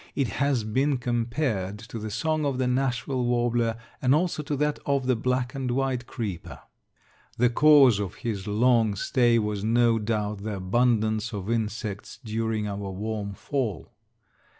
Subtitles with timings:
[0.15, 4.79] It has been compared to the song of the Nashville warbler, and also to that
[4.83, 6.57] of the black and white creeper.
[7.37, 12.89] The cause of his long stay was no doubt the abundance of insects during our
[12.89, 13.91] warm fall.